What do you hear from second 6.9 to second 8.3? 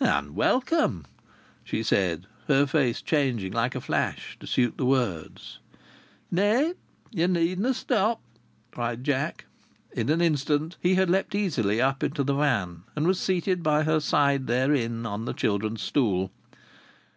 ye needna' stop!"